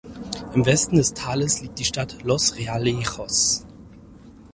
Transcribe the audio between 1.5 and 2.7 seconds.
liegt die Stadt Los